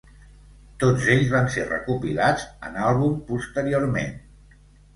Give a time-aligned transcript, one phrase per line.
[0.83, 4.21] Tots ells van ser recopilats en àlbum posteriorment.